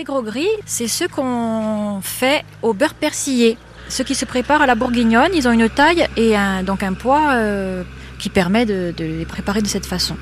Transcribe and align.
Les 0.00 0.04
gros 0.04 0.22
gris, 0.22 0.48
c'est 0.64 0.88
ceux 0.88 1.08
qu'on 1.08 2.00
fait 2.02 2.42
au 2.62 2.72
beurre 2.72 2.94
persillé. 2.94 3.58
Ceux 3.90 4.02
qui 4.02 4.14
se 4.14 4.24
préparent 4.24 4.62
à 4.62 4.66
la 4.66 4.74
bourguignonne, 4.74 5.32
ils 5.34 5.46
ont 5.46 5.52
une 5.52 5.68
taille 5.68 6.06
et 6.16 6.34
un, 6.34 6.62
donc 6.62 6.82
un 6.82 6.94
poids 6.94 7.32
euh, 7.32 7.82
qui 8.18 8.30
permet 8.30 8.64
de, 8.64 8.94
de 8.96 9.04
les 9.04 9.26
préparer 9.26 9.60
de 9.60 9.66
cette 9.66 9.84
façon. 9.84 10.16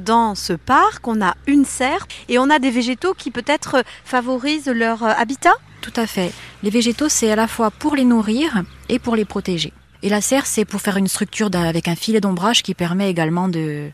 Dans 0.00 0.34
ce 0.34 0.52
parc, 0.52 1.06
on 1.06 1.22
a 1.22 1.36
une 1.46 1.64
serre 1.64 2.08
et 2.28 2.40
on 2.40 2.50
a 2.50 2.58
des 2.58 2.72
végétaux 2.72 3.14
qui 3.14 3.30
peut-être 3.30 3.84
favorisent 4.04 4.66
leur 4.66 5.04
euh, 5.04 5.12
habitat 5.16 5.54
Tout 5.80 5.92
à 5.94 6.08
fait. 6.08 6.32
Les 6.64 6.70
végétaux, 6.70 7.08
c'est 7.08 7.30
à 7.30 7.36
la 7.36 7.46
fois 7.46 7.70
pour 7.70 7.94
les 7.94 8.04
nourrir 8.04 8.64
et 8.88 8.98
pour 8.98 9.14
les 9.14 9.24
protéger. 9.24 9.72
Et 10.02 10.08
la 10.08 10.20
serre, 10.20 10.46
c'est 10.46 10.64
pour 10.64 10.80
faire 10.80 10.96
une 10.96 11.06
structure 11.06 11.50
avec 11.54 11.86
un 11.86 11.94
filet 11.94 12.20
d'ombrage 12.20 12.64
qui 12.64 12.74
permet 12.74 13.08
également 13.08 13.46
de, 13.46 13.90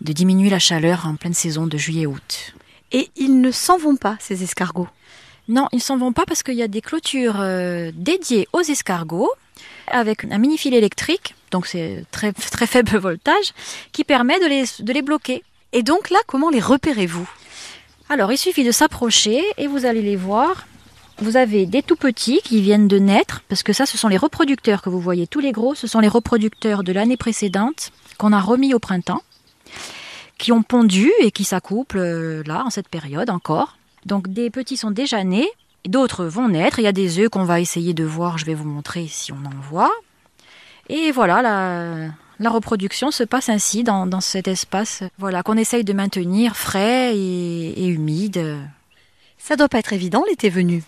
de 0.00 0.12
diminuer 0.14 0.48
la 0.48 0.58
chaleur 0.58 1.04
en 1.06 1.16
pleine 1.16 1.34
saison 1.34 1.66
de 1.66 1.76
juillet-août. 1.76 2.54
Et 2.92 3.10
ils 3.16 3.40
ne 3.40 3.50
s'en 3.50 3.78
vont 3.78 3.96
pas, 3.96 4.16
ces 4.20 4.42
escargots. 4.42 4.88
Non, 5.48 5.66
ils 5.72 5.82
s'en 5.82 5.96
vont 5.96 6.12
pas 6.12 6.26
parce 6.26 6.42
qu'il 6.42 6.54
y 6.54 6.62
a 6.62 6.68
des 6.68 6.80
clôtures 6.80 7.40
euh, 7.40 7.90
dédiées 7.94 8.48
aux 8.52 8.60
escargots 8.60 9.30
avec 9.86 10.24
un 10.24 10.38
mini 10.38 10.58
fil 10.58 10.74
électrique, 10.74 11.34
donc 11.50 11.66
c'est 11.66 12.04
très, 12.10 12.32
très 12.32 12.66
faible 12.66 12.98
voltage, 12.98 13.54
qui 13.92 14.04
permet 14.04 14.38
de 14.40 14.46
les, 14.46 14.64
de 14.80 14.92
les 14.92 15.02
bloquer. 15.02 15.42
Et 15.72 15.82
donc 15.82 16.10
là, 16.10 16.18
comment 16.26 16.50
les 16.50 16.60
repérez-vous? 16.60 17.28
Alors, 18.10 18.32
il 18.32 18.38
suffit 18.38 18.64
de 18.64 18.72
s'approcher 18.72 19.42
et 19.58 19.66
vous 19.66 19.84
allez 19.84 20.02
les 20.02 20.16
voir. 20.16 20.66
Vous 21.18 21.36
avez 21.36 21.66
des 21.66 21.82
tout 21.82 21.96
petits 21.96 22.40
qui 22.42 22.62
viennent 22.62 22.88
de 22.88 22.98
naître, 22.98 23.42
parce 23.48 23.62
que 23.62 23.72
ça, 23.72 23.86
ce 23.86 23.98
sont 23.98 24.08
les 24.08 24.16
reproducteurs 24.16 24.82
que 24.82 24.88
vous 24.88 25.00
voyez. 25.00 25.26
Tous 25.26 25.40
les 25.40 25.52
gros, 25.52 25.74
ce 25.74 25.86
sont 25.86 26.00
les 26.00 26.08
reproducteurs 26.08 26.84
de 26.84 26.92
l'année 26.92 27.16
précédente 27.16 27.90
qu'on 28.18 28.32
a 28.32 28.40
remis 28.40 28.72
au 28.72 28.78
printemps, 28.78 29.22
qui 30.38 30.52
ont 30.52 30.62
pondu 30.62 31.10
et 31.20 31.30
qui 31.30 31.44
s'accouplent 31.44 31.98
euh, 31.98 32.42
là, 32.46 32.64
en 32.64 32.70
cette 32.70 32.88
période 32.88 33.30
encore. 33.30 33.76
Donc, 34.06 34.28
des 34.28 34.50
petits 34.50 34.76
sont 34.76 34.90
déjà 34.90 35.22
nés, 35.24 35.48
d'autres 35.86 36.24
vont 36.24 36.48
naître. 36.48 36.78
Il 36.78 36.84
y 36.84 36.88
a 36.88 36.92
des 36.92 37.18
œufs 37.18 37.28
qu'on 37.28 37.44
va 37.44 37.60
essayer 37.60 37.92
de 37.92 38.04
voir, 38.04 38.38
je 38.38 38.46
vais 38.46 38.54
vous 38.54 38.68
montrer 38.68 39.06
si 39.08 39.32
on 39.32 39.44
en 39.44 39.60
voit. 39.68 39.92
Et 40.88 41.10
voilà, 41.10 41.42
la, 41.42 42.08
la 42.38 42.50
reproduction 42.50 43.10
se 43.10 43.24
passe 43.24 43.48
ainsi 43.48 43.82
dans, 43.82 44.06
dans 44.06 44.20
cet 44.20 44.48
espace 44.48 45.02
voilà, 45.18 45.42
qu'on 45.42 45.56
essaye 45.56 45.84
de 45.84 45.92
maintenir 45.92 46.56
frais 46.56 47.14
et, 47.14 47.84
et 47.84 47.86
humide. 47.88 48.58
Ça 49.36 49.56
doit 49.56 49.68
pas 49.68 49.78
être 49.78 49.92
évident 49.92 50.24
l'été 50.28 50.48
venu. 50.48 50.82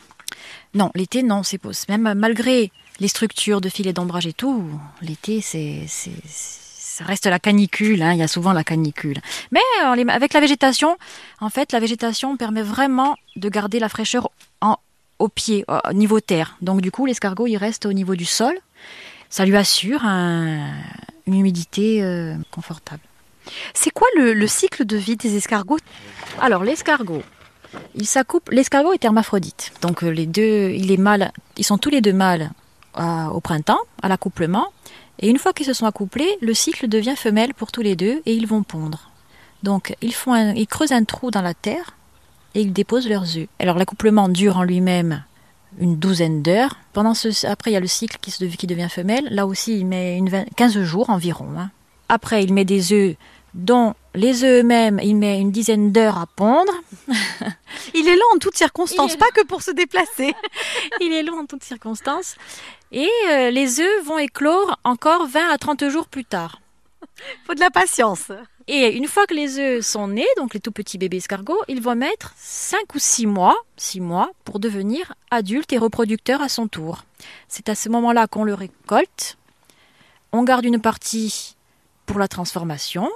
Non, 0.75 0.91
l'été, 0.95 1.23
non, 1.23 1.43
c'est 1.43 1.61
même 1.89 2.15
malgré 2.15 2.71
les 3.01 3.09
structures 3.09 3.61
de 3.61 3.69
filets 3.69 3.93
d'ombrage 3.93 4.27
et 4.27 4.33
tout, 4.33 4.65
l'été, 5.03 5.41
c'est, 5.41 5.87
ça 6.97 7.05
reste 7.05 7.27
la 7.27 7.39
canicule, 7.39 8.03
hein, 8.03 8.13
il 8.13 8.19
y 8.19 8.23
a 8.23 8.29
souvent 8.29 8.53
la 8.53 8.65
canicule. 8.65 9.21
Mais 9.53 9.61
euh, 9.85 10.09
avec 10.09 10.33
la 10.33 10.41
végétation, 10.41 10.97
en 11.41 11.49
fait, 11.49 11.71
la 11.73 11.79
végétation 11.79 12.37
permet 12.37 12.63
vraiment 12.63 13.17
de 13.37 13.49
garder 13.49 13.79
la 13.79 13.89
fraîcheur 13.89 14.29
au 15.19 15.29
pied, 15.29 15.65
au 15.69 15.93
niveau 15.93 16.19
terre. 16.21 16.57
Donc 16.63 16.81
du 16.81 16.91
coup, 16.91 17.07
l'escargot, 17.07 17.47
il 17.47 17.59
reste 17.59 17.87
au 17.87 17.93
niveau 17.93 18.17
du 18.17 18.25
sol. 18.25 18.55
Ça 19.29 19.45
lui 19.45 19.57
assure 19.57 20.05
un- 20.05 20.67
une 21.27 21.35
humidité 21.35 22.03
euh, 22.03 22.35
confortable. 22.51 23.03
C'est 23.75 23.91
quoi 23.91 24.09
le, 24.17 24.33
le 24.33 24.47
cycle 24.47 24.85
de 24.85 24.97
vie 24.97 25.17
des 25.17 25.37
escargots? 25.37 25.79
Alors 26.41 26.65
l'escargot, 26.65 27.23
il 27.95 28.07
s'accouple. 28.07 28.55
L'escargot 28.55 28.93
est 28.95 29.05
hermaphrodite, 29.05 29.73
donc 29.83 30.03
euh, 30.03 30.09
les 30.11 30.27
deux, 30.27 30.71
il 30.71 30.91
est 30.91 30.97
mâle. 30.97 31.31
Ils 31.57 31.65
sont 31.65 31.79
tous 31.79 31.91
les 31.91 32.01
deux 32.01 32.13
mâles 32.15 32.51
au 32.97 33.41
printemps, 33.41 33.79
à 34.03 34.09
l'accouplement. 34.09 34.67
Et 35.21 35.29
une 35.29 35.39
fois 35.39 35.53
qu'ils 35.53 35.67
se 35.67 35.73
sont 35.75 35.87
accouplés, 35.87 36.37
le 36.41 36.55
cycle 36.55 36.89
devient 36.89 37.15
femelle 37.17 37.53
pour 37.55 37.71
tous 37.73 37.83
les 37.83 37.95
deux 37.97 38.23
et 38.27 38.35
ils 38.35 38.47
vont 38.47 38.63
pondre. 38.63 39.11
Donc 39.63 39.95
ils 40.01 40.15
font, 40.15 40.33
un- 40.33 40.55
ils 40.55 40.67
creusent 40.67 40.93
un 40.93 41.05
trou 41.05 41.31
dans 41.31 41.43
la 41.43 41.53
terre 41.55 41.95
et 42.55 42.63
ils 42.63 42.73
déposent 42.73 43.09
leurs 43.09 43.37
œufs. 43.37 43.47
Alors 43.59 43.77
l'accouplement 43.77 44.29
dure 44.29 44.57
en 44.57 44.63
lui-même 44.63 45.23
une 45.79 45.97
douzaine 45.97 46.43
d'heures. 46.43 46.77
Pendant 46.95 47.15
ce, 47.15 47.47
après 47.47 47.71
il 47.71 47.75
y 47.75 47.77
a 47.77 47.81
le 47.81 47.87
cycle 47.87 48.17
qui, 48.21 48.31
se, 48.31 48.45
qui 48.45 48.67
devient 48.67 48.89
femelle. 48.91 49.29
Là 49.31 49.47
aussi 49.47 49.79
il 49.79 49.87
met 49.87 50.17
une 50.17 50.29
vingt- 50.31 50.47
15 50.57 50.81
jours 50.83 51.11
environ. 51.11 51.49
hein. 51.59 51.71
Après 52.09 52.43
il 52.43 52.53
met 52.55 52.65
des 52.65 52.93
œufs 52.93 53.17
dont 53.55 53.95
les 54.15 54.43
œufs 54.45 54.61
eux-mêmes, 54.63 54.99
il 55.03 55.15
met 55.17 55.39
une 55.39 55.51
dizaine 55.53 55.93
d'heures 55.93 56.19
à 56.19 56.27
pondre. 56.27 56.73
Il 57.95 58.09
est 58.09 58.17
là 58.17 58.23
en 58.35 58.39
toutes 58.39 58.57
circonstances, 58.57 59.17
pas 59.17 59.31
que 59.35 59.45
pour 59.45 59.63
se 59.63 59.71
déplacer. 59.71 60.35
Il 61.01 61.13
est 61.13 61.23
long 61.23 61.41
en 61.41 61.47
toutes 61.47 61.65
circonstances. 61.65 62.37
Et 62.93 63.11
euh, 63.29 63.51
les 63.51 63.81
œufs 63.81 64.05
vont 64.05 64.19
éclore 64.19 64.79
encore 64.85 65.27
20 65.27 65.51
à 65.51 65.59
30 65.59 65.89
jours 65.89 66.09
plus 66.09 66.25
tard. 66.25 66.61
Faut 67.47 67.55
de 67.55 67.61
la 67.61 67.71
patience. 67.71 68.31
Et 68.67 68.97
une 68.97 69.09
fois 69.09 69.27
que 69.27 69.35
les 69.35 69.59
œufs 69.59 69.85
sont 69.85 70.09
nés, 70.09 70.27
donc 70.37 70.55
les 70.55 70.61
tout 70.61 70.71
petits 70.71 70.99
bébés 70.99 71.17
escargots, 71.17 71.63
ils 71.69 71.83
vont 71.83 71.97
mettre 71.97 72.33
5 72.37 72.95
ou 72.95 72.99
6 72.99 73.27
mois, 73.27 73.57
6 73.77 74.01
mois 74.01 74.31
pour 74.45 74.61
devenir 74.61 75.15
adultes 75.31 75.73
et 75.73 75.79
reproducteurs 75.79 76.41
à 76.43 76.49
son 76.49 76.69
tour. 76.69 77.05
C'est 77.49 77.69
à 77.69 77.75
ce 77.75 77.89
moment-là 77.89 78.27
qu'on 78.27 78.45
le 78.45 78.55
récolte. 78.55 79.39
On 80.33 80.45
garde 80.45 80.65
une 80.65 80.81
partie 80.81 81.57
pour 82.07 82.19
la 82.19 82.29
transformation 82.29 83.11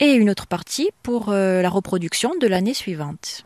et 0.00 0.12
une 0.14 0.30
autre 0.30 0.46
partie 0.46 0.90
pour 1.02 1.28
euh, 1.28 1.62
la 1.62 1.70
reproduction 1.70 2.34
de 2.40 2.46
l'année 2.48 2.74
suivante. 2.74 3.40